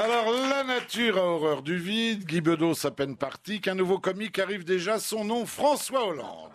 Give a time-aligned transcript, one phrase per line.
[0.00, 4.38] Alors, la nature a horreur du vide, Guy Bedos à peine parti, qu'un nouveau comique
[4.38, 6.52] arrive déjà, son nom François Hollande.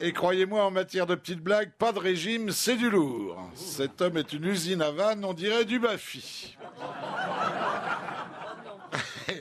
[0.00, 3.50] Et croyez-moi, en matière de petites blagues, pas de régime, c'est du lourd.
[3.54, 6.56] Cet homme est une usine à vannes, on dirait du Bafi.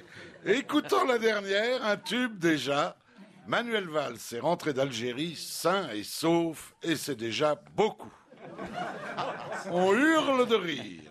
[0.45, 2.97] Écoutons la dernière, un tube déjà.
[3.47, 8.11] Manuel Valls est rentré d'Algérie sain et sauf, et c'est déjà beaucoup.
[9.71, 11.08] On hurle de rire.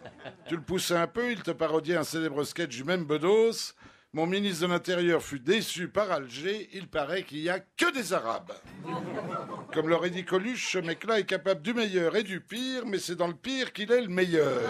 [0.49, 3.75] Tu le poussais un peu, il te parodiait un célèbre sketch du même Bedos.
[4.15, 6.71] Mon ministre de l'Intérieur fut déçu par Alger.
[6.73, 8.53] Il paraît qu'il n'y a que des Arabes.
[9.75, 13.17] Comme l'aurait dit Coluche, ce mec-là est capable du meilleur et du pire, mais c'est
[13.17, 14.63] dans le pire qu'il est le meilleur.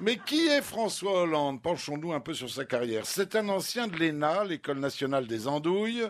[0.00, 1.62] Mais qui est François Hollande?
[1.62, 3.06] Penchons-nous un peu sur sa carrière.
[3.06, 6.04] C'est un ancien de l'ENA, l'École nationale des andouilles,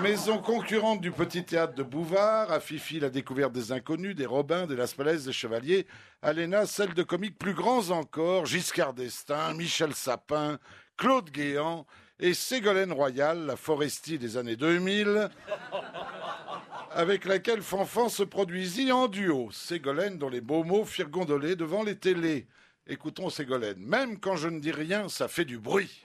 [0.00, 4.66] maison concurrente du petit théâtre de Bouvard, à Fifi la découverte des inconnus, des Robins,
[4.66, 5.86] des Las Palais, des Chevaliers,
[6.22, 10.58] à l'ENA celle de comiques plus grands encore, Giscard d'Estaing, Michel Sapin,
[10.96, 11.86] Claude Guéant
[12.18, 15.28] et Ségolène Royal, la Foresti des années 2000,
[16.98, 19.52] avec laquelle Fanfan se produisit en duo.
[19.52, 22.48] Ségolène dont les beaux mots firent gondoler devant les télés.
[22.88, 23.78] Écoutons Ségolène.
[23.78, 26.04] Même quand je ne dis rien, ça fait du bruit.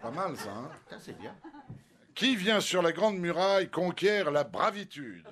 [0.00, 1.36] Pas mal ça, hein Ça, c'est bien.
[2.14, 5.26] Qui vient sur la grande muraille conquiert la bravitude.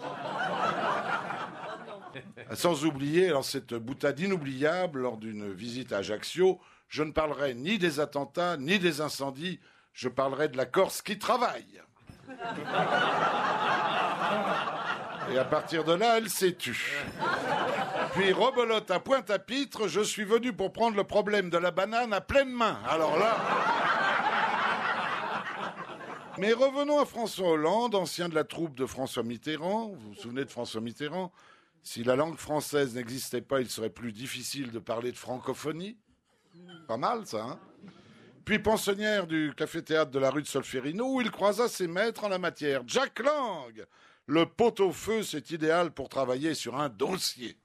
[2.54, 7.78] Sans oublier, alors cette boutade inoubliable lors d'une visite à Ajaccio, je ne parlerai ni
[7.78, 9.58] des attentats, ni des incendies,
[9.94, 11.82] je parlerai de la Corse qui travaille.
[15.32, 17.04] Et à partir de là, elle s'est tue.
[18.14, 22.20] Puis rebelote à Pointe-à-Pitre, je suis venu pour prendre le problème de la banane à
[22.20, 22.78] pleine main.
[22.88, 23.36] Alors là.
[26.38, 29.88] Mais revenons à François Hollande, ancien de la troupe de François Mitterrand.
[29.88, 31.32] Vous vous souvenez de François Mitterrand?
[31.82, 35.96] Si la langue française n'existait pas, il serait plus difficile de parler de francophonie.
[36.88, 37.58] Pas mal, ça, hein?
[38.46, 42.28] Puis pensionnaire du café-théâtre de la rue de Solferino, où il croisa ses maîtres en
[42.28, 42.82] la matière.
[42.86, 43.84] Jack Lang
[44.26, 47.56] Le pot-au-feu, c'est idéal pour travailler sur un dossier.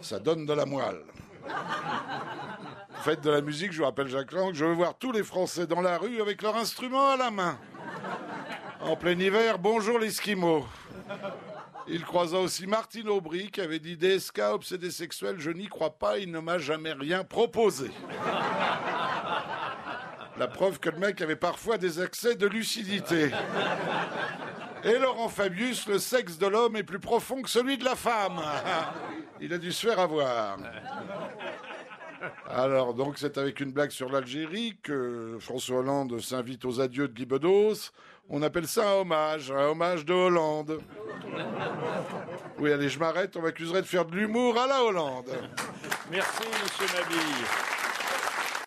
[0.00, 1.02] Ça donne de la moelle.
[3.02, 5.66] Faites de la musique, je vous rappelle Jacques Lang, je veux voir tous les Français
[5.66, 7.58] dans la rue avec leur instrument à la main.
[8.82, 10.64] En plein hiver, bonjour l'Esquimau.
[11.88, 16.18] Il croisa aussi Martine Aubry qui avait dit DSK, obsédé sexuel, je n'y crois pas,
[16.18, 17.90] il ne m'a jamais rien proposé.
[20.38, 23.30] La preuve que le mec avait parfois des accès de lucidité.
[24.84, 28.40] Et Laurent Fabius, le sexe de l'homme est plus profond que celui de la femme.
[29.40, 30.58] Il a dû se faire avoir.
[32.48, 37.14] Alors, donc, c'est avec une blague sur l'Algérie que François Hollande s'invite aux adieux de
[37.14, 37.90] Guy Bedos.
[38.28, 40.80] On appelle ça un hommage, un hommage de Hollande.
[42.58, 45.30] Oui, allez, je m'arrête, on m'accuserait de faire de l'humour à la Hollande.
[46.10, 47.75] Merci, monsieur Mabille.